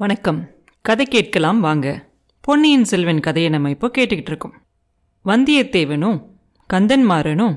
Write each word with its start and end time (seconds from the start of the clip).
வணக்கம். 0.00 0.48
கதை 0.82 1.06
கேட்கலாம் 1.06 1.60
வாங்க. 1.60 2.08
பொன்னியின் 2.40 2.84
செல்வன் 2.84 3.20
கதையை 3.20 3.50
நம்ம 3.50 3.70
இப்போ 3.70 3.90
கேட்டுக்கிட்டு 3.98 4.30
இருக்கோம். 4.32 4.54
வந்தியத்தேவனும் 5.24 6.22
கந்தன்மாறனும் 6.74 7.56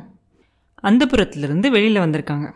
அந்தப்புறத்திலிருந்து 0.84 1.68
வெளியில் 1.70 2.02
வந்திருக்காங்க. 2.02 2.52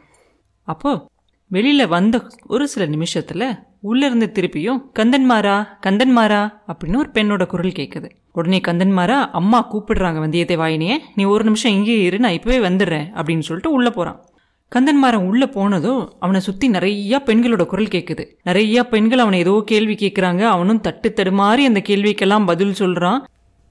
அப்போது 0.61 1.05
வெளியில் 1.47 1.87
வந்த 1.87 2.27
ஒரு 2.47 2.67
சில 2.67 2.85
நிமிஷத்தில் 2.85 3.59
உள்ளேருந்து 3.81 4.31
திருப்பியும் 4.33 4.81
கந்தன்மாரா 4.99 5.67
கந்தன்மாரா 5.85 6.53
அப்படின்னு 6.67 6.97
ஒரு 6.97 7.09
பெண்ணோட 7.13 7.45
குரல் 7.45 7.71
கேட்குது 7.71 8.09
உடனே 8.31 8.61
கந்தன்மாரா 8.67 9.25
அம்மா 9.31 9.71
கூப்பிடுறாங்க 9.71 10.19
வந்தியத்தேவாயினியே 10.25 10.97
நீ 11.15 11.23
ஒரு 11.23 11.43
நிமிஷம் 11.43 11.71
இங்கேயே 11.71 12.03
இரு 12.03 12.19
நான் 12.19 12.31
இப்போவே 12.31 12.59
வந்துடுறேன் 12.67 13.07
அப்படின்னு 13.13 13.39
சொல்லிட்டு 13.39 13.71
உள்ளே 13.71 13.89
போகிறான் 13.89 14.23
கந்தன்மாரன் 14.71 15.27
உள்ளே 15.27 15.45
போனதும் 15.45 16.09
அவனை 16.19 16.39
சுற்றி 16.39 16.69
நிறையா 16.69 17.17
பெண்களோட 17.25 17.65
குரல் 17.65 17.87
கேட்குது 17.87 18.23
நிறையா 18.45 18.83
பெண்கள் 18.83 19.19
அவனை 19.19 19.39
ஏதோ 19.39 19.63
கேள்வி 19.65 19.93
கேட்குறாங்க 19.93 20.41
அவனும் 20.41 20.81
தட்டு 20.81 21.13
தடுமாறி 21.15 21.63
அந்த 21.65 21.81
கேள்விக்கெல்லாம் 21.87 22.45
பதில் 22.45 22.73
சொல்கிறான் 22.73 23.25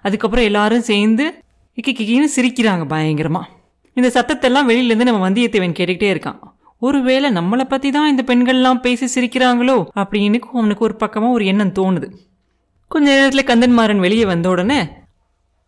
அதுக்கப்புறம் 0.04 0.44
எல்லாரும் 0.44 0.80
சேர்ந்து 0.80 1.42
இக்கி 1.74 1.92
கிக்கின்னு 1.92 2.28
சிரிக்கிறாங்க 2.36 2.84
பயங்கரமாக 2.88 3.50
இந்த 3.92 4.08
சத்தத்தெல்லாம் 4.08 4.68
வெளியிலேருந்து 4.68 5.08
நம்ம 5.08 5.30
வந்தியத்தேவன் 5.30 5.76
கேட்டுக்கிட்டே 5.78 6.10
இருக்கான். 6.14 6.38
ஒருவேளை 6.78 7.30
நம்மளை 7.30 7.64
பற்றி 7.64 7.90
தான் 7.90 8.08
இந்த 8.08 8.22
பெண்கள்லாம் 8.26 8.80
பேசி 8.80 9.06
சிரிக்கிறாங்களோ 9.14 9.76
அப்படின்னு 9.94 10.38
அவனுக்கு 10.52 10.84
ஒரு 10.84 10.96
பக்கமாக 10.96 11.32
ஒரு 11.32 11.44
எண்ணம் 11.46 11.72
தோணுது. 11.72 12.08
கொஞ்ச 12.90 13.06
நேரத்தில் 13.14 13.46
கந்தன்மாறன் 13.46 13.98
வெளியே 13.98 14.24
வந்த 14.24 14.48
உடனே 14.48 14.80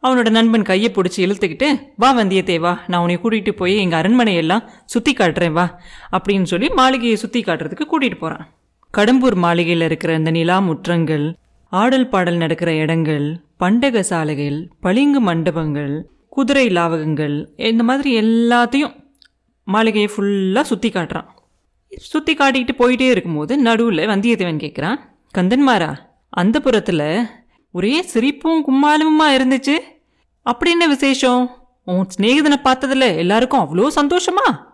அவனோட 0.02 0.28
நண்பன் 0.28 0.62
கையை 0.62 0.90
பிடிச்சி 0.90 1.18
இழுத்துக்கிட்டு 1.24 1.68
வா 1.96 2.14
வந்தியத்தேவா 2.14 2.78
நான் 2.86 3.00
உன்னை 3.00 3.16
கூட்டிகிட்டு 3.16 3.50
போய் 3.50 3.76
எங்கள் 3.76 4.00
அரண்மனையெல்லாம் 4.00 4.62
சுற்றி 4.84 5.12
காட்டுறேன் 5.12 5.52
வா. 5.52 5.64
அப்படின்னு 6.12 6.42
சொல்லி 6.42 6.68
மாளிகையை 6.70 7.16
சுற்றி 7.16 7.42
காட்டுறதுக்கு 7.42 7.84
கூட்டிகிட்டு 7.84 8.18
போகிறான் 8.18 8.44
கடம்பூர் 8.94 9.34
மாளிகையில் 9.36 9.80
இருக்கிற 9.80 10.14
இந்த 10.14 10.30
நிலா 10.30 10.60
முற்றங்கள் 10.60 11.26
ஆடல் 11.72 12.08
பாடல் 12.08 12.36
நடக்கிற 12.36 12.74
இடங்கள் 12.74 13.26
பண்டக 13.56 14.02
சாலைகள் 14.02 14.58
பளிங்கு 14.80 15.20
மண்டபங்கள் 15.20 15.94
குதிரை 16.32 16.68
லாவகங்கள் 16.68 17.36
இந்த 17.66 17.82
மாதிரி 17.82 18.20
எல்லாத்தையும் 18.20 18.94
மாளிகையை 19.66 20.08
ஃபுல்லாக 20.08 20.62
சுற்றி 20.62 20.88
காட்டுறான். 20.88 21.28
சுற்றி 21.92 22.34
காட்டிக்கிட்டு 22.34 22.74
போயிட்டே 22.78 23.08
இருக்கும்போது 23.10 23.56
நடுவில் 23.58 24.06
வந்தியத்தேவன் 24.06 24.62
கேட்குறான் 24.62 24.98
கந்தன்மாரா 25.34 25.90
அந்த 26.32 26.60
புறத்தில் 26.60 27.04
ஒரே 27.70 28.02
சிரிப்பும் 28.02 28.64
கும்மாலுமா 28.66 29.24
இருந்துச்சு? 29.26 29.76
அப்படி 30.42 30.70
என்ன 30.70 30.86
விசேஷம்? 30.86 31.68
உன் 31.84 32.06
சிநேகிதனை 32.18 32.54
பார்த்ததில் 32.64 33.16
எல்லாருக்கும் 33.16 33.60
அவ்வளோ 33.60 33.88
சந்தோஷமா? 33.94 34.66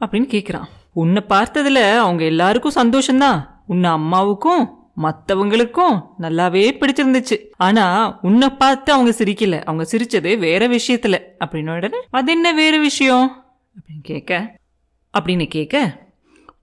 அப்படின்னு 0.00 0.26
கேட்குறான் 0.26 0.64
உன்னை 0.92 1.24
பார்த்ததில் 1.28 1.96
அவங்க 1.96 2.24
எல்லாருக்கும் 2.24 2.72
சந்தோஷம்தான். 2.74 3.48
உன்னை 3.66 3.90
அம்மாவுக்கும் 3.90 4.78
மற்றவங்களுக்கும் 4.96 6.02
நல்லாவே 6.20 6.70
பிடிச்சிருந்துச்சு. 6.80 7.36
ஆனா 7.56 8.18
உன்னை 8.22 8.48
பார்த்து 8.48 8.92
அவங்க 8.92 9.10
சிரிக்கல. 9.10 9.62
அவங்க 9.62 9.86
சிரிச்சது 9.92 10.38
வேற 10.38 10.68
விஷயத்துல. 10.68 11.22
அப்படின்னு 11.44 11.76
உடனே 11.76 11.98
அது 12.10 12.32
என்ன 12.32 12.52
வேற 12.52 12.78
விஷயம்? 12.78 13.44
அப்படின்னு 13.74 14.02
கேட்க. 14.02 14.58
அப்படின்னு 15.18 15.48
கேட்க 15.48 15.98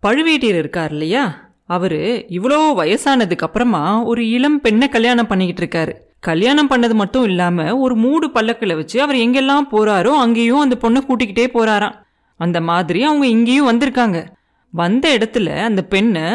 பழுவேட்டியர் 0.07 0.43
இருக்கார் 0.43 0.91
இல்லையா? 0.91 1.46
அவரு 1.67 2.25
இவ்வளோ 2.29 2.59
வயசானதுக்கு 2.79 3.47
அப்புறமா 3.47 4.03
ஒரு 4.03 4.29
இளம் 4.29 4.61
பெண்ணை 4.61 4.87
கல்யாணம் 4.89 5.27
பண்ணிக்கிட்டு 5.27 5.63
இருக்காரு. 5.63 5.93
கல்யாணம் 6.19 6.69
பண்ணது 6.69 6.93
மட்டும் 6.93 7.23
இல்லாம 7.23 7.77
ஒரு 7.77 7.95
மூடு 7.95 8.31
பல்லக்கில் 8.31 8.75
வச்சு 8.75 9.01
அவர் 9.01 9.15
எங்கெல்லாம் 9.15 9.67
போறாரோ 9.71 10.11
அங்கேயும் 10.15 10.59
அந்த 10.59 10.77
பொண்ணை 10.81 11.01
கூட்டிக்கிட்டே 11.07 11.45
போறாராம். 11.53 11.95
அந்த 12.39 12.61
மாதிரி 12.61 13.03
அவங்க 13.03 13.27
இங்கேயும் 13.27 13.69
வந்திருக்காங்க. 13.71 14.25
வந்த 14.73 15.17
இடத்துல 15.17 15.57
அந்த 15.63 15.81
பெண்ணை 15.83 16.27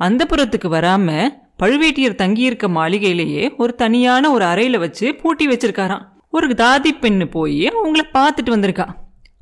அந்த 0.00 0.26
புறத்துக்கு 0.28 0.68
வராம 0.68 1.08
பழுவேட்டியர் 1.62 2.14
தங்கியிருக்க 2.14 2.68
மாளிகையிலேயே 2.68 3.56
ஒரு 3.56 3.74
தனியான 3.74 4.30
ஒரு 4.30 4.44
அறையில 4.44 4.78
வச்சு 4.78 5.14
பூட்டி 5.14 5.46
வச்சிருக்காராம். 5.46 6.04
ஒரு 6.30 6.48
தாதி 6.48 6.92
பெண்ணு 7.00 7.26
போய் 7.30 7.62
அவங்கள 7.68 8.02
பார்த்துட்டு 8.12 8.54
வந்திருக்கா. 8.54 8.86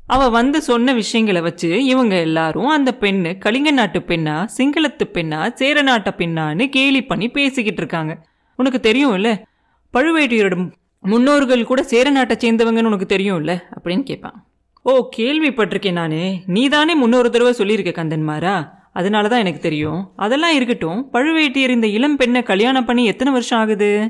அவ 0.07 0.29
வந்து 0.29 0.61
சொன்ன 0.61 0.93
விஷயங்களை 0.93 1.41
வச்சு 1.41 1.85
இவங்க 1.85 2.19
எல்லாரும் 2.19 2.67
அந்த 2.67 2.97
பெண்ணு 2.99 3.37
கலிங்க 3.45 3.71
நாட்டு 3.71 3.99
பெண்ணா 3.99 4.47
சிங்களத்து 4.57 5.05
பெண்ணா 5.13 5.53
சேர 5.53 5.81
நாட்டு 5.81 6.11
பெண்ணான்னு 6.11 6.69
கேலி 6.69 7.03
பண்ணி 7.03 7.29
பேசிக்கிட்டு 7.29 7.81
இருக்காங்க. 7.81 8.17
உனக்கு 8.55 8.79
தெரியும் 8.79 9.13
இல்ல 9.13 9.45
பழுவேட்டையரோட 9.93 10.71
முன்னோர்கள் 11.01 11.65
கூட 11.65 11.83
சேர 11.83 12.09
நாட்டை 12.09 12.35
சேர்ந்தவங்கன்னு 12.39 12.83
உனக்கு 12.83 13.05
தெரியும் 13.05 13.37
இல்ல 13.37 13.67
அப்படின்னு 13.75 14.03
கேட்பான் 14.03 14.45
ஓ 14.81 15.09
கேள்விப்பட்டிருக்கேன் 15.17 15.91
நான். 15.91 16.43
நீ 16.45 16.69
தானே 16.69 16.95
முன்னொரு 16.95 17.29
தடவை 17.29 17.53
சொல்லியிருக்க 17.53 18.03
கந்தன்மாரா? 18.03 18.69
அதனால 18.91 19.27
தான் 19.27 19.39
எனக்கு 19.39 19.59
தெரியும். 19.59 20.13
அதெல்லாம் 20.15 20.53
இருக்கட்டும். 20.53 21.09
பழுவேட்டையர் 21.13 21.69
இந்த 21.69 21.87
இளம் 21.87 22.15
பெண்ணை 22.15 22.43
கல்யாணம் 22.43 22.85
பண்ணி 22.85 23.05
எத்தனை 23.05 23.33
வருஷம் 23.33 23.59
ஆகுது? 23.59 24.09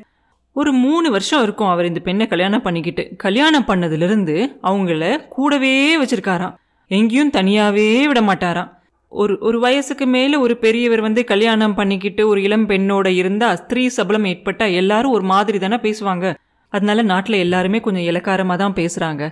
ஒரு 0.53 0.71
மூணு 0.71 1.11
வருஷம் 1.11 1.43
இருக்கும் 1.43 1.67
அவர் 1.67 1.85
இந்த 1.85 1.99
பெண்ணை 1.99 2.27
கல்யாணம் 2.27 2.61
பண்ணிக்கிட்டு. 2.61 3.15
கல்யாணம் 3.17 3.65
பண்ணதுலேருந்து 3.67 4.57
அவங்கள 4.63 5.27
கூடவே 5.27 6.03
வச்சிருக்காராம். 6.03 6.55
எங்கேயும் 6.87 7.29
தனியாகவே 7.29 8.07
விட 8.07 8.21
மாட்டாராம். 8.21 8.69
ஒரு 9.09 9.37
ஒரு 9.39 9.59
வயசுக்கு 9.59 10.05
மேலே 10.05 10.35
ஒரு 10.35 10.57
பெரியவர் 10.57 11.01
வந்து 11.01 11.23
கல்யாணம் 11.23 11.73
பண்ணிக்கிட்டு 11.73 12.27
ஒரு 12.27 12.41
இளம் 12.41 12.69
பெண்ணோட 12.69 13.07
இருந்தால் 13.07 13.55
ஸ்திரீ 13.55 13.87
சபலம் 13.87 14.25
ஏற்பட்டால் 14.25 14.71
எல்லாரும் 14.71 15.11
ஒரு 15.11 15.23
மாதிரி 15.23 15.59
தானே 15.59 15.75
பேசுவாங்க. 15.75 16.35
அதனால 16.69 17.01
நாட்டில் 17.01 17.35
எல்லாருமே 17.35 17.79
கொஞ்சம் 17.79 18.03
இலக்காரமாக 18.03 18.57
தான் 18.57 18.73
பேசுகிறாங்க 18.73 19.31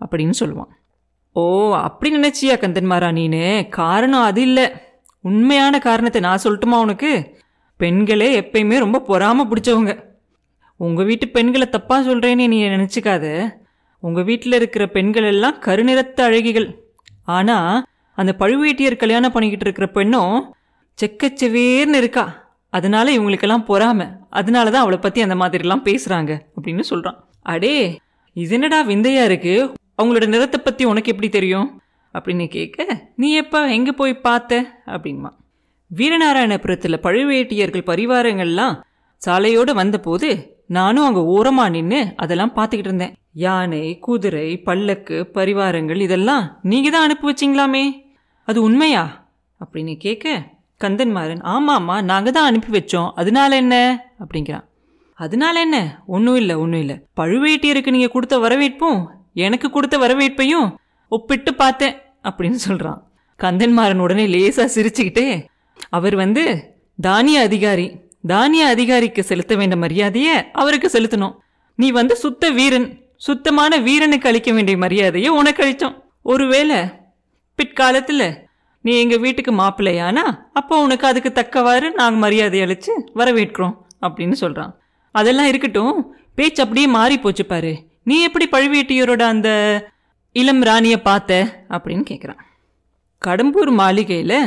அப்படின்னு 0.00 0.32
சொல்லுவான். 0.40 0.72
ஓ 1.32 1.74
அப்படி 1.74 2.16
நினைச்சியா 2.16 2.56
கந்தன்மாரா 2.64 3.10
நீனு 3.18 3.68
காரணம் 3.68 4.20
அது 4.20 4.40
இல்லை. 4.40 4.72
உண்மையான 5.20 5.78
காரணத்தை 5.78 6.20
நான் 6.20 6.44
சொல்லட்டுமா 6.44 6.78
உனக்கு? 6.80 7.40
பெண்களே 7.76 8.40
எப்பயுமே 8.40 8.78
ரொம்ப 8.78 9.02
பொறாம 9.08 9.46
பிடிச்சவங்க. 9.50 9.92
உங்கள் 10.84 11.04
வீட்டு 11.04 11.28
பெண்களை 11.28 11.68
தப்பாக 11.70 12.00
சொல்கிறேன்னு 12.06 12.46
நீ 12.52 12.58
நினச்சிக்காத. 12.62 13.54
உங்கள் 14.02 14.24
வீட்டில் 14.24 14.52
இருக்கிற 14.52 14.88
பெண்கள் 14.88 15.24
எல்லாம் 15.24 15.58
கருநிறத்த 15.60 16.20
அழகிகள். 16.28 16.66
ஆனால் 17.24 17.84
அந்த 18.14 18.34
பழுவேட்டியர் 18.38 18.96
கல்யாணம் 18.96 19.32
பண்ணிக்கிட்டு 19.32 19.66
இருக்கிற 19.66 19.86
பெண்ணும் 19.86 20.54
செக்கச்செவேர்னு 20.98 22.00
இருக்கா. 22.02 22.24
அதனால 22.70 23.16
இவங்களுக்கெல்லாம் 23.16 23.66
பொறாம. 23.68 24.08
அதனால 24.30 24.70
தான் 24.70 24.80
அவளை 24.80 24.98
பற்றி 24.98 25.20
அந்த 25.20 25.34
மாதிரிலாம் 25.34 25.84
பேசுகிறாங்க 25.88 26.32
அப்படின்னு 26.56 26.80
சொல்கிறான் 26.80 27.18
அடே 27.42 27.76
இது 28.32 28.54
என்னடா 28.54 28.86
விந்தையா 28.86 29.24
இருக்கு? 29.24 29.54
அவங்களோட 30.02 30.26
நிறத்தை 30.26 30.60
பற்றி 30.60 30.84
உனக்கு 30.84 31.10
எப்படி 31.10 31.28
தெரியும்? 31.28 31.68
அப்படின்னு 32.14 32.48
கேட்க 32.48 32.86
நீ 33.16 33.28
எப்போ 33.34 33.58
எங்கே 33.68 33.92
போய் 33.92 34.14
பார்த்த? 34.14 34.62
அப்படின்மா. 34.86 35.30
வீரநாராயணபுரத்தில் 35.90 37.04
பழுவேட்டியர்கள் 37.06 37.88
பரிவாரங்கள்லாம் 37.90 38.74
சாலையோடு 39.22 39.72
வந்தபோது 39.80 40.28
நானும் 40.76 41.04
அங்கே 41.04 41.22
ஓரமாக 41.34 41.72
நின்று 41.74 42.00
அதெல்லாம் 42.16 42.54
பார்த்துக்கிட்டு 42.56 42.90
இருந்தேன். 42.90 43.14
யானை 43.44 43.82
குதிரை 43.98 44.48
பல்லக்கு 44.66 45.16
பரிவாரங்கள் 45.34 46.00
இதெல்லாம் 46.00 46.44
நீங்கள் 46.62 46.94
தான் 46.94 47.06
அனுப்பி 47.06 47.26
வச்சிங்களாமே? 47.28 47.84
அது 48.48 48.58
உண்மையா? 48.62 49.04
அப்படின்னு 49.60 49.94
கேட்க 49.96 50.26
கந்தன்மாறன் 50.80 51.42
ஆமாம்மா 51.54 51.96
நாங்கள் 52.02 52.32
தான் 52.32 52.48
அனுப்பி 52.50 52.70
வச்சோம். 52.78 53.10
அதனால 53.14 53.56
என்ன? 53.56 53.76
அப்படிங்கிறான். 54.20 54.66
அதனால 55.18 55.54
என்ன? 55.60 55.78
ஒன்றும் 56.06 56.36
இல்லை 56.36 56.54
ஒன்றும் 56.54 56.80
இல்லை. 56.80 56.96
பழுவேட்டியருக்கு 57.20 57.94
நீங்கள் 57.96 58.14
கொடுத்த 58.14 58.38
வரவேற்பும் 58.38 59.00
எனக்கு 59.34 59.66
கொடுத்த 59.70 59.96
வரவேற்பையும் 59.98 60.68
ஒப்பிட்டு 61.12 61.50
பார்த்தேன் 61.54 61.94
அப்படின்னு 62.24 62.58
சொல்கிறான் 62.66 63.00
கந்தன்மாறன் 63.40 64.02
உடனே 64.04 64.24
லேசாக 64.26 64.68
சிரிச்சுக்கிட்டே 64.74 65.26
அவர் 65.90 66.14
வந்து 66.14 66.42
தானிய 66.98 67.40
அதிகாரி 67.40 67.86
தானிய 68.26 68.66
அதிகாரிக்கு 68.66 69.22
செலுத்த 69.24 69.56
வேண்டிய 69.56 69.80
மரியாதையை 69.80 70.50
அவருக்கு 70.52 70.88
செலுத்தணும். 70.92 71.34
நீ 71.74 71.90
வந்து 71.90 72.16
சுத்த 72.16 72.50
வீரன் 72.50 72.88
சுத்தமான 73.16 73.76
வீரனுக்கு 73.76 74.28
அளிக்க 74.28 74.52
வேண்டிய 74.52 74.76
மரியாதையை 74.76 75.30
உனக்கு 75.30 75.62
அளித்தோம். 75.64 75.96
ஒருவேளை 76.22 76.78
பிற்காலத்தில் 77.54 78.26
நீ 78.80 78.92
எங்கள் 79.00 79.18
வீட்டுக்கு 79.18 79.52
மாப்பிள்ளையானா 79.52 80.24
அப்போ 80.52 80.80
உனக்கு 80.82 81.06
அதுக்கு 81.06 81.32
தக்கவாறு 81.32 81.90
நாங்கள் 81.90 82.20
மரியாதை 82.20 82.60
அளித்து 82.60 82.92
வரவேற்கிறோம் 83.14 83.74
அப்படின்னு 84.00 84.32
சொல்கிறான் 84.32 84.72
அதெல்லாம் 85.10 85.46
இருக்கட்டும் 85.46 86.14
பேச்சு 86.34 86.62
அப்படியே 86.62 86.86
மாறி 86.86 87.18
போச்சு 87.18 87.46
பாரு. 87.46 87.72
நீ 88.04 88.22
எப்படி 88.22 88.46
பழுவேட்டியரோட 88.52 89.22
அந்த 89.22 89.48
இளம் 90.32 90.62
ராணியை 90.62 90.98
பார்த்த 91.00 91.64
அப்படின்னு 91.68 92.04
கேட்குறான் 92.10 92.40
கடம்பூர் 93.22 93.70
மாளிகையில் 93.70 94.38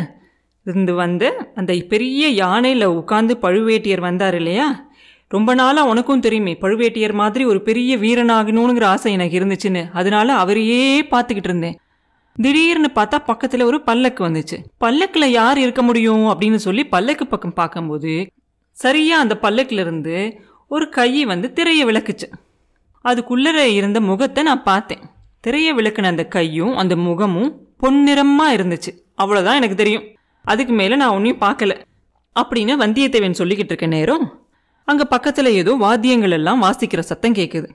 இருந்து 0.66 0.94
வந்து 0.96 1.52
அந்த 1.56 1.74
பெரிய 1.90 2.46
யானையில் 2.46 2.86
உட்காந்து 3.00 3.34
பழுவேட்டியர் 3.42 4.00
வந்தார் 4.00 4.36
இல்லையா? 4.36 4.68
ரொம்ப 5.28 5.54
நாளாக 5.54 5.90
உனக்கும் 5.90 6.20
தெரியுமே 6.20 6.58
பழுவேட்டியர் 6.62 7.14
மாதிரி 7.14 7.46
ஒரு 7.46 7.62
பெரிய 7.62 7.98
வீரனாகணுங்கிற 7.98 8.84
ஆசை 8.84 9.12
எனக்கு 9.12 9.40
இருந்துச்சுன்னு. 9.40 9.92
அதனால 9.92 10.34
அவரையே 10.34 11.02
பார்த்துக்கிட்டு 11.02 11.50
இருந்தேன். 11.52 11.80
திடீர்னு 12.34 12.90
பார்த்தா 12.96 13.18
பக்கத்தில் 13.26 13.62
ஒரு 13.62 13.82
பல்லக்கு 13.82 14.28
வந்துச்சு. 14.28 14.58
பல்லக்கில் 14.78 15.32
யார் 15.32 15.58
இருக்க 15.58 15.82
முடியும் 15.82 16.26
அப்படின்னு 16.26 16.56
சொல்லி 16.56 16.84
பல்லக்கு 16.86 17.28
பக்கம் 17.28 17.54
பார்க்கும்போது 17.54 18.32
சரியாக 18.72 19.22
அந்த 19.22 19.38
பல்லக்கில் 19.38 19.80
இருந்து 19.80 20.42
ஒரு 20.68 20.90
கை 20.90 21.26
வந்து 21.26 21.54
திரையை 21.54 21.86
விளக்குச்சு. 21.86 22.28
அதுக்குள்ளே 23.02 23.74
இருந்த 23.74 24.02
முகத்தை 24.02 24.44
நான் 24.44 24.64
பார்த்தேன். 24.64 25.00
திரையை 25.40 25.74
விளக்குன 25.74 26.04
அந்த 26.04 26.26
கையும் 26.26 26.76
அந்த 26.76 26.96
முகமும் 26.96 27.62
பொன்னிறமாக 27.84 28.56
இருந்துச்சு. 28.58 28.92
அவ்வளோதான் 29.22 29.60
எனக்கு 29.60 29.76
தெரியும். 29.76 30.04
அதுக்கு 30.46 30.74
மேலே 30.74 30.96
நான் 30.96 31.10
ஒன்றையும் 31.10 31.42
பார்க்கல 31.42 31.74
அப்படின்னு 32.36 32.74
வந்தியத்தேவன் 32.84 33.40
சொல்லிக்கிட்டு 33.40 33.72
இருக்க 33.74 33.86
நேரம் 33.86 34.26
அங்கே 34.84 35.04
பக்கத்தில் 35.04 35.46
ஏதோ 35.46 35.74
வாத்தியங்கள் 35.76 36.32
எல்லாம் 36.32 36.64
வாசிக்கிற 36.64 37.00
சத்தம் 37.00 37.34
கேட்குது 37.34 37.70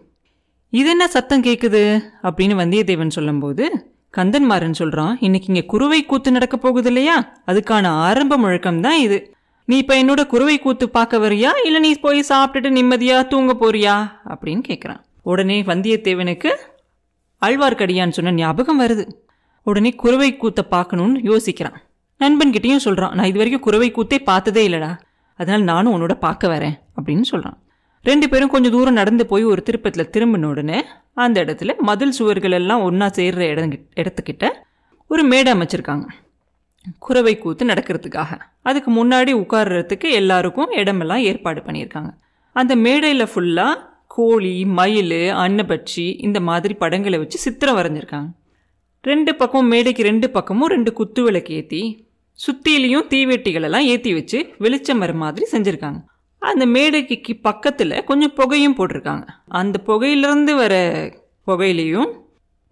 இது 0.72 0.88
என்ன 0.90 1.08
சத்தம் 1.08 1.44
கேட்குது 1.44 1.80
அப்படின்னு 2.22 2.54
வந்தியத்தேவன் 2.62 3.08
சொல்லும்போது 3.08 3.64
கந்தன்மாறன் 4.14 4.70
சொல்கிறான் 4.70 5.16
இன்னைக்கு 5.20 5.46
இங்கே 5.46 5.66
குருவை 5.66 6.04
கூத்து 6.04 6.30
நடக்க 6.32 6.56
போகுது 6.56 6.88
இல்லையா? 6.88 7.16
அதுக்கான 7.46 7.88
ஆரம்ப 7.88 8.36
முழக்கம் 8.36 8.80
தான் 8.80 8.98
இது. 8.98 9.18
நீ 9.68 9.78
இப்போ 9.78 9.94
என்னோட 10.02 10.26
குருவை 10.26 10.58
கூத்து 10.58 10.88
பார்க்க 10.88 11.18
வரியா? 11.18 11.50
இல்லை 11.64 11.80
நீ 11.80 11.90
போய் 11.94 12.20
சாப்பிட்டுட்டு 12.28 12.70
நிம்மதியாக 12.70 13.28
தூங்க 13.28 13.52
போறியா? 13.52 13.94
அப்படின்னு 14.28 14.62
கேட்குறான் 14.68 15.00
உடனே 15.22 15.62
வந்தியத்தேவனுக்கு 15.62 16.50
ஆழ்வார்க்கடியான் 17.42 18.08
சொன்ன 18.08 18.32
ஞாபகம் 18.32 18.80
வருது. 18.80 19.04
உடனே 19.66 19.90
குருவை 19.90 20.36
கூத்தை 20.36 20.64
பார்க்கணும்னு 20.70 21.20
யோசிக்கிறான். 21.20 21.78
நண்பன்கிட்டையும் 22.20 22.84
சொல்கிறான் 22.86 23.14
நான் 23.14 23.26
இது 23.26 23.40
வரைக்கும் 23.42 23.66
குறவை 23.66 23.88
கூத்தே 23.92 24.18
பார்த்ததே 24.24 24.68
இல்லைடா. 24.68 24.92
அதனால் 25.34 25.62
நானும் 25.62 25.94
உன்னோட 25.96 26.14
பார்க்க 26.14 26.48
வரேன் 26.48 26.76
அப்படின்னு 26.96 27.22
சொல்கிறான் 27.22 27.58
ரெண்டு 28.02 28.28
பேரும் 28.28 28.48
கொஞ்சம் 28.48 28.72
தூரம் 28.72 28.92
நடந்து 28.92 29.26
போய் 29.26 29.44
ஒரு 29.44 29.62
திருப்பத்தில் 29.62 30.10
திரும்பின 30.12 30.44
உடனே 30.44 30.84
அந்த 31.14 31.44
இடத்துல 31.44 31.76
மதில் 31.78 32.10
சுவர்கள் 32.10 32.50
எல்லாம் 32.50 32.82
ஒன்றா 32.82 33.06
சேர்ற 33.06 33.38
இடம் 33.38 33.72
இடத்துக்கிட்ட 33.72 34.48
ஒரு 35.06 35.22
மேடை 35.22 35.52
அமைச்சிருக்காங்க. 35.52 36.06
குறவை 36.98 37.38
கூத்து 37.38 37.66
நடக்கிறதுக்காக. 37.66 38.38
அதுக்கு 38.62 38.90
முன்னாடி 38.90 39.32
உட்கார்றதுக்கு 39.42 40.10
எல்லாருக்கும் 40.10 40.70
இடமெல்லாம் 40.70 41.18
ஏற்பாடு 41.18 41.60
பண்ணியிருக்காங்க. 41.60 42.10
அந்த 42.52 42.76
மேடையில் 42.76 43.24
ஃபுல்லாக 43.24 43.74
கோழி 44.06 44.64
மயில் 44.64 45.18
அன்னபட்சி 45.44 46.22
இந்த 46.22 46.40
மாதிரி 46.40 46.74
படங்களை 46.74 47.18
வச்சு 47.18 47.38
சித்திரம் 47.38 47.76
வரைஞ்சிருக்காங்க. 47.76 48.30
ரெண்டு 49.00 49.34
பக்கம் 49.34 49.66
மேடைக்கு 49.66 50.02
ரெண்டு 50.02 50.30
பக்கமும் 50.30 50.68
ரெண்டு 50.68 50.92
குத்து 50.92 51.22
விளக்கு 51.22 51.54
ஏற்றி 51.54 51.82
சுத்திலையும் 52.46 53.08
தீவெட்டிகள் 53.12 53.66
எல்லாம் 53.68 53.88
ஏற்றி 53.92 54.12
வச்சு 54.14 54.38
வெளிச்சம் 54.58 54.98
வர 54.98 55.12
மாதிரி 55.22 55.46
செஞ்சுருக்காங்க. 55.52 55.98
அந்த 56.42 56.64
மேடைக்கு 56.66 57.34
பக்கத்தில் 57.48 58.04
கொஞ்சம் 58.04 58.34
புகையும் 58.38 58.76
போட்டிருக்காங்க. 58.78 59.24
அந்த 59.60 59.76
புகையிலிருந்து 59.88 60.52
வர 60.62 60.74
புகையிலையும் 61.46 62.10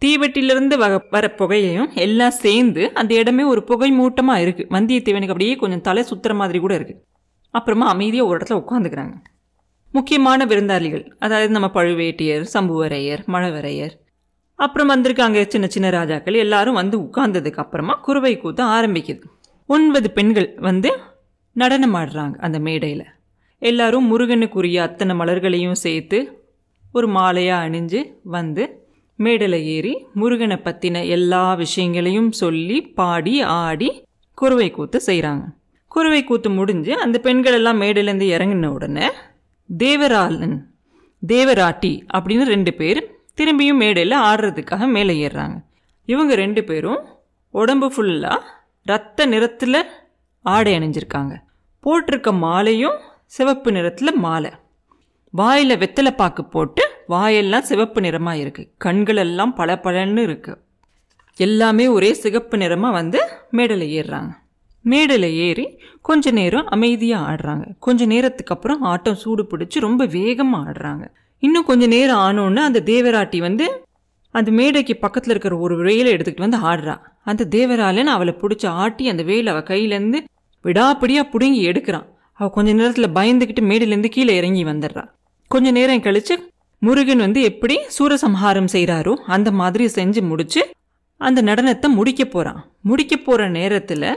தீவெட்டிலிருந்து 0.03 0.75
வ 0.83 0.87
வர 1.11 1.27
புகையையும் 1.39 1.89
எல்லாம் 2.05 2.35
சேர்ந்து 2.45 2.83
அந்த 2.95 3.13
இடமே 3.15 3.43
ஒரு 3.43 3.61
புகை 3.65 3.89
மூட்டமாக 3.93 4.43
இருக்குது 4.45 4.71
வந்தியத்தேவனுக்கு 4.77 5.35
அப்படியே 5.35 5.55
கொஞ்சம் 5.57 5.85
தலை 5.89 6.03
சுத்துற 6.11 6.35
மாதிரி 6.35 6.59
கூட 6.59 6.75
இருக்குது 6.79 7.01
அப்புறமா 7.55 7.87
அமைதியாக 7.89 8.29
ஒரு 8.31 8.37
இடத்துல 8.39 8.61
உட்காந்துக்கிறாங்க. 8.63 9.15
முக்கியமான 9.93 10.45
விருந்தாளிகள் 10.45 11.05
அதாவது 11.19 11.51
நம்ம 11.51 11.69
பழுவேட்டியர் 11.75 12.45
சம்புவரையர் 12.55 13.23
மழவரையர். 13.35 13.95
அப்புறம் 14.59 14.91
வந்திருக்காங்க 14.91 15.39
சின்ன 15.49 15.67
சின்ன 15.67 15.91
ராஜாக்கள். 15.91 16.37
எல்லாரும் 16.45 16.79
வந்து 16.81 16.97
உட்கார்ந்ததுக்கு 16.99 17.63
அப்புறமா 17.65 17.95
குறுவை 18.07 18.33
கூத்த 18.37 18.61
ஆரம்பிக்குது. 18.77 19.25
ஒன்பது 19.69 20.11
பெண்கள் 20.11 20.55
வந்து 20.59 20.91
நடனம் 21.53 21.95
ஆடுறாங்க 21.95 22.35
அந்த 22.37 22.59
மேடையில். 22.59 23.07
எல்லாரும் 23.59 24.07
முருகனுக்குரிய 24.11 24.83
அத்தனை 24.83 25.15
மலர்களையும் 25.17 25.81
சேர்த்து 25.85 26.19
ஒரு 26.93 27.07
மாலையாக 27.09 27.65
அணிஞ்சு 27.67 28.01
வந்து 28.25 28.65
மேடையில் 29.17 29.59
ஏறி 29.65 30.07
முருகனை 30.15 30.57
பற்றின 30.57 31.07
எல்லா 31.07 31.55
விஷயங்களையும் 31.55 32.33
சொல்லி 32.33 32.83
பாடி 32.83 33.41
ஆடி 33.41 34.05
குறுவை 34.35 34.71
கூத்து 34.71 35.01
செய்கிறாங்க 35.07 35.45
குறுவை 35.89 36.25
கூத்து 36.25 36.51
முடிஞ்சு 36.51 36.99
அந்த 36.99 37.19
பெண்கள் 37.19 37.53
எல்லாம் 37.53 37.81
மேடையிலேருந்து 37.81 38.27
இறங்கின 38.35 38.67
உடனே 38.67 39.09
தேவராளன் 39.79 40.57
தேவராட்டி 41.23 41.93
அப்படின்னு 42.15 42.43
ரெண்டு 42.43 42.75
பேர் 42.75 43.01
திரும்பியும் 43.37 43.81
மேடையில் 43.83 44.17
ஆடுறதுக்காக 44.17 44.87
மேலே 44.87 45.27
ஏறுறாங்க. 45.27 45.57
இவங்க 46.05 46.35
ரெண்டு 46.35 46.65
பேரும் 46.65 47.01
உடம்பு 47.51 47.93
ஃபுல்லாக 47.97 48.57
ரத்த 48.91 49.27
நிறத்தில் 49.33 49.81
ஆடை 50.45 50.73
அணிஞ்சிருக்காங்க. 50.79 51.35
போட்டிருக்க 51.85 52.31
மாலையும் 52.45 52.97
சிவப்பு 53.37 53.71
நிறத்தில் 53.77 54.21
மாலை. 54.25 54.53
வாயில் 55.35 55.81
வெத்தலை 55.83 56.13
பாக்கு 56.21 56.43
போட்டு 56.55 56.83
வாயெல்லாம் 57.13 57.67
சிவப்பு 57.71 58.01
நிறமாக 58.07 58.41
இருக்குது 58.45 58.71
கண்களெல்லாம் 58.85 59.53
பல 59.59 59.75
பலன்னு 59.85 60.23
இருக்குது 60.29 60.61
எல்லாமே 61.47 61.85
ஒரே 61.97 62.11
சிகப்பு 62.23 62.57
நிறமாக 62.63 62.97
வந்து 62.99 63.21
மேடையில் 63.57 63.87
ஏறுறாங்க. 63.99 64.31
மேடையில் 64.85 65.29
ஏறி 65.47 65.67
கொஞ்ச 66.09 66.31
நேரம் 66.39 66.69
அமைதியாக 66.75 67.27
ஆடுறாங்க. 67.31 67.65
கொஞ்ச 67.87 68.01
நேரத்துக்கு 68.13 68.55
அப்புறம் 68.55 68.83
ஆட்டம் 68.93 69.21
சூடு 69.23 69.43
பிடிச்சி 69.51 69.79
ரொம்ப 69.87 70.03
வேகமாக 70.17 70.67
ஆடுறாங்க. 70.69 71.05
இன்னும் 71.43 71.69
கொஞ்ச 71.71 71.85
நேரம் 71.97 72.23
ஆனோன்னு 72.27 72.63
அந்த 72.69 72.83
தேவராட்டி 72.93 73.41
வந்து 73.49 73.67
அந்த 74.35 74.51
மேடைக்கு 74.59 74.95
பக்கத்தில் 75.05 75.33
இருக்கிற 75.35 75.57
ஒரு 75.67 75.75
வேலை 75.89 76.09
எடுத்துக்கிட்டு 76.15 76.47
வந்து 76.47 76.63
ஆடுறா. 76.71 76.97
அந்த 77.27 77.49
தேவராலன் 77.57 78.11
அவளை 78.15 78.33
பிடிச்சி 78.41 78.67
ஆட்டி 78.83 79.05
அந்த 79.09 79.23
வேலை 79.23 79.49
அவள் 79.53 79.69
கையிலேருந்து 79.71 80.19
விடாப்பிடியாக 80.65 81.31
பிடுங்கி 81.33 81.61
எடுக்கிறான். 81.71 82.07
அவள் 82.41 82.55
கொஞ்ச 82.57 82.73
நேரத்தில் 82.73 83.15
பயந்துக்கிட்டு 83.19 83.63
மேடிலேருந்து 83.71 84.11
கீழே 84.17 84.37
இறங்கி 84.37 84.65
வந்துடுறா. 84.65 85.05
கொஞ்ச 85.51 85.71
நேரம் 85.71 86.05
கழித்து 86.07 86.35
முருகன் 86.83 87.19
வந்து 87.19 87.41
எப்படி 87.43 87.77
சூரசம்ஹாரம் 87.99 88.73
செய்கிறாரோ 88.73 89.15
அந்த 89.27 89.49
மாதிரி 89.61 89.85
செஞ்சு 89.95 90.21
முடிச்சு 90.23 90.63
அந்த 91.21 91.43
நடனத்தை 91.43 91.89
முடிக்க 91.89 92.25
போகிறான் 92.25 92.61
முடிக்க 92.83 93.15
போகிற 93.17 93.49
நேரத்தில் 93.49 94.11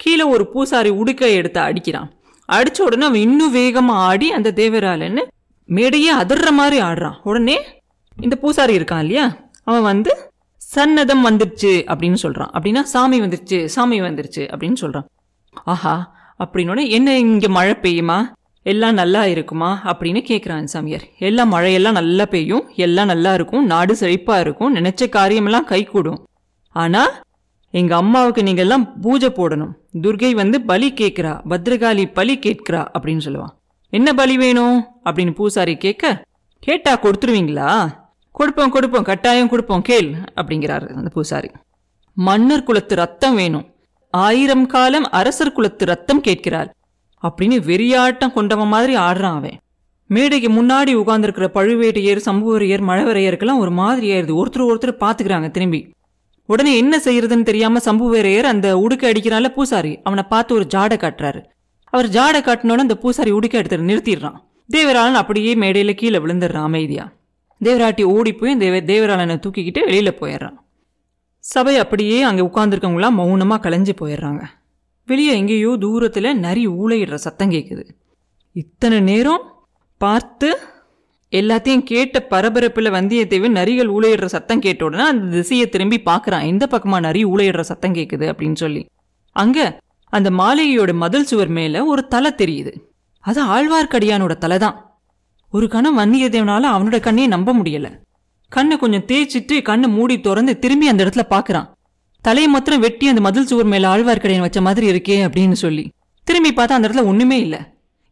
கீழே 0.00 0.24
ஒரு 0.34 0.44
பூசாரி 0.52 0.90
உடுக்கை 0.90 1.30
எடுத்து 1.40 1.60
அடிக்கிறான். 1.60 2.08
அடித்த 2.48 2.84
உடனே 2.84 3.04
அவன் 3.06 3.20
இன்னும் 3.20 3.50
வேகமாக 3.50 4.04
ஆடி 4.08 4.28
அந்த 4.32 4.52
தேவராலன்னு 4.56 5.22
மேடையே 5.68 6.10
அதிர்ற 6.22 6.50
மாதிரி 6.50 6.78
ஆடுறான். 6.82 7.16
உடனே 7.22 7.56
இந்த 8.16 8.36
பூசாரி 8.36 8.78
இருக்கான் 8.78 9.02
இல்லையா? 9.04 9.26
அவன் 9.64 9.82
வந்து 9.82 10.12
சன்னதம் 10.76 11.24
வந்துருச்சு 11.24 11.72
அப்படின்னு 11.92 12.14
சொல்கிறான் 12.14 12.50
அப்படின்னா 12.54 12.82
சாமி 12.82 13.20
வந்துருச்சு 13.20 13.64
சாமி 13.64 14.00
வந்துருச்சு 14.00 14.42
அப்படின்னு 14.52 14.74
சொல்கிறான் 14.74 15.06
ஆஹா 15.64 16.16
அப்படின்னோடனே 16.44 16.88
என்ன 16.88 17.18
இங்கே 17.18 17.48
மழை 17.48 17.74
பெய்யுமா? 17.82 18.36
எல்லாம் 18.62 18.94
நல்லா 18.94 19.26
இருக்குமா? 19.26 19.80
அப்படின்னு 19.84 20.20
கேட்குறான் 20.28 20.64
சாமியார். 20.64 21.04
எல்லாம் 21.18 21.52
மழையெல்லாம் 21.52 21.92
நல்லா 21.92 22.26
பெய்யும் 22.26 22.64
எல்லாம் 22.74 23.06
நல்லா 23.06 23.34
இருக்கும் 23.34 23.66
நாடு 23.66 23.96
செழிப்பாக 24.00 24.40
இருக்கும் 24.40 24.74
நினைச்ச 24.76 25.08
காரியமெல்லாம் 25.08 25.64
கை 25.64 25.84
கூடும் 25.84 26.24
ஆனால் 26.68 27.14
எங்கள் 27.70 27.98
அம்மாவுக்கு 27.98 28.42
நீங்கள்லாம் 28.42 29.00
பூஜை 29.00 29.28
போடணும். 29.28 29.72
துர்கை 30.00 30.34
வந்து 30.34 30.60
பலி 30.60 30.92
கேட்குறா 30.92 31.40
பத்ரகாளி 31.48 32.12
பலி 32.12 32.38
கேட்கிறா 32.38 32.86
அப்படின்னு 32.98 33.24
சொல்லுவான். 33.24 33.54
என்ன 33.88 34.12
பலி 34.12 34.36
வேணும்? 34.36 34.86
அப்படின்னு 35.04 35.34
பூசாரி 35.34 35.76
கேட்க 35.76 36.22
கேட்டா 36.58 36.98
கொடுத்துருவீங்களா? 36.98 37.70
கொடுப்போம் 38.38 38.72
கொடுப்போம் 38.74 39.06
கட்டாயம் 39.08 39.50
கொடுப்போம் 39.52 39.84
கேள் 39.88 40.08
அப்படிங்கிறாரு 40.40 40.86
அந்த 40.98 41.10
பூசாரி. 41.14 41.50
மன்னர் 42.16 42.66
குலத்து 42.68 42.94
ரத்தம் 43.00 43.36
வேணும். 43.40 43.66
ஆயிரம் 44.14 44.66
காலம் 44.74 45.06
அரசர் 45.18 45.56
குலத்து 45.56 45.84
ரத்தம் 45.90 46.20
கேட்கிறாள் 46.26 46.70
அப்படின்னு 47.22 47.56
வெறியாட்டம் 47.70 48.34
கொண்டவன் 48.36 48.72
மாதிரி 48.74 48.94
ஆடுறான் 49.06 49.38
அவன். 49.40 49.58
மேடைக்கு 50.10 50.48
முன்னாடி 50.48 50.92
உட்கார்ந்துருக்கிற 51.00 51.46
பழுவேட்டையர் 51.56 52.20
சம்புவரையர் 52.26 52.84
மழவரையருக்கெல்லாம் 52.90 53.62
ஒரு 53.64 53.72
மாதிரி 53.80 54.06
ஆயிருது 54.12 54.38
ஒருத்தர் 54.40 54.68
ஒருத்தர் 54.70 55.00
பார்த்துக்கிறாங்க 55.04 55.50
திரும்பி. 55.50 55.80
உடனே 56.48 56.72
என்ன 56.82 56.94
செய்யறதுன்னு 57.04 57.48
தெரியாம 57.50 57.80
சம்புவரையர் 57.84 58.50
அந்த 58.52 58.68
உடுக்க 58.78 59.12
அடிக்கிறான்ல 59.12 59.48
பூசாரி. 59.48 59.92
அவனை 60.02 60.24
பார்த்து 60.28 60.54
ஒரு 60.54 60.66
ஜாடை 60.74 60.96
காட்டுறாரு. 61.04 61.42
அவர் 61.92 62.08
ஜாடை 62.08 62.40
காட்டினோட 62.46 62.84
அந்த 62.86 62.96
பூசாரி 63.02 63.30
உடுக்க 63.30 63.62
எடுத்து 63.62 63.78
நிறுத்திடுறான். 63.90 64.38
தேவராளன் 64.72 65.20
அப்படியே 65.22 65.54
மேடையில 65.54 65.92
கீழே 65.92 66.18
விழுந்துடுறான் 66.18 66.68
அமைதியா. 66.70 67.04
தேவராட்டி 67.60 68.04
ஓடி 68.14 68.32
போய் 68.32 68.56
தேவ 68.56 68.76
தேவராளனை 68.90 69.36
தூக்கிக்கிட்டு 69.44 69.80
வெளியில் 69.88 70.18
போயிடுறான். 70.20 70.56
சபை 71.44 71.76
அப்படியே 71.82 72.22
அங்கே 72.28 72.42
உட்காந்துருக்கவங்களாம் 72.48 73.18
மௌனமாக 73.18 73.60
கலைஞ்சு 73.64 73.92
போயிடுறாங்க. 74.00 74.42
வெளியே 75.08 75.32
எங்கேயோ 75.40 75.70
தூரத்தில் 75.76 76.30
நரி 76.46 76.64
ஊழையிடுற 76.68 77.14
சத்தம் 77.26 77.52
கேட்குது 77.54 77.84
இத்தனை 78.56 79.00
நேரம் 79.00 79.44
பார்த்து 80.00 80.48
எல்லாத்தையும் 81.32 81.82
கேட்ட 81.82 82.26
பரபரப்பில் 82.30 82.94
வந்தியத்தேவன் 82.96 83.56
நரிகள் 83.58 83.90
ஊழையிடுற 83.94 84.24
சத்தம் 84.24 84.62
கேட்ட 84.66 84.84
உடனே 84.84 85.04
அந்த 85.12 85.24
திசையை 85.36 85.68
திரும்பி 85.68 85.98
பார்க்குறான். 86.10 86.46
எந்த 86.52 86.66
பக்கமாக 86.66 87.02
நரி 87.06 87.22
ஊழையிடுற 87.24 87.60
சத்தம் 87.60 87.96
கேட்குது 87.98 88.26
அப்படின்னு 88.32 88.58
சொல்லி. 88.64 88.82
அங்கே 89.32 89.66
அந்த 90.12 90.28
மாளிகையோட 90.30 90.92
மதில் 90.94 91.28
சுவர் 91.30 91.52
மேலே 91.58 91.80
ஒரு 91.92 92.02
தலை 92.14 92.30
தெரியுது. 92.42 92.72
அது 93.24 93.40
ஆழ்வார்க்கடியானோட 93.54 94.34
தலை 94.44 94.58
தான். 94.58 94.76
ஒரு 95.50 95.68
கணம் 95.68 95.98
வந்தியத்தேவனால 95.98 96.64
அவனோட 96.64 97.00
கண்ணையே 97.00 97.26
நம்ப 97.26 97.54
முடியல. 97.54 97.96
கண்ணை 98.48 98.76
கொஞ்சம் 98.76 99.04
தேய்ச்சிட்டு 99.06 99.62
கண்ணை 99.62 99.88
மூடி 99.88 100.20
திறந்து 100.20 100.58
திரும்பி 100.58 100.88
அந்த 100.88 101.04
இடத்துல 101.04 101.22
பார்க்கறான் 101.30 101.68
தலையை 102.20 102.50
மாத்திரம் 102.50 102.80
வெட்டி 102.80 103.08
அந்த 103.08 103.20
மதில் 103.20 103.46
சுவர் 103.46 103.64
மேல 103.64 103.96
ஆழ்வார்க்கடையன் 103.96 104.40
வச்ச 104.40 104.60
மாதிரி 104.60 104.86
இருக்கே 104.90 105.18
அப்படின்னு 105.18 105.52
சொல்லி. 105.52 105.92
திரும்பி 106.24 106.52
பார்த்தா 106.52 106.68
அந்த 106.68 106.88
இடத்துல 106.88 107.04
ஒண்ணுமே 107.04 107.40
இல்லை. 107.40 107.58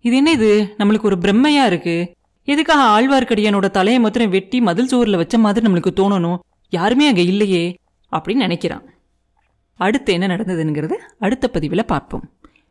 இது 0.01 0.17
என்ன 0.17 0.31
இது? 0.31 0.75
நம்மளுக்கு 0.79 1.03
ஒரு 1.03 1.17
பிரம்மையா 1.17 1.65
இருக்கு. 1.65 2.15
எதுக்காக 2.45 2.83
ஆழ்வார்க்கடியானோட 2.83 3.71
தலையை 3.71 4.03
மாத்திரம் 4.03 4.31
வெட்டி 4.31 4.61
மதில் 4.61 4.89
சுவர்ல 4.93 5.17
வச்ச 5.17 5.39
மாதிரி 5.39 5.67
நம்மளுக்கு 5.67 5.87
தோணணும்? 5.97 6.39
யாருமே 6.69 7.09
அங்க 7.09 7.21
இல்லையே 7.21 7.79
அப்படின்னு 8.17 8.45
நினைக்கிறான். 8.47 8.83
அடுத்து 9.75 10.13
என்ன 10.13 10.27
நடந்ததுங்கிறது 10.27 10.93
அடுத்த 11.19 11.49
பதிவில் 11.49 11.85
பார்ப்போம். 11.85 12.31